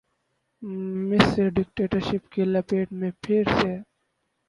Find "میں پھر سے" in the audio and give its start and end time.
2.99-3.67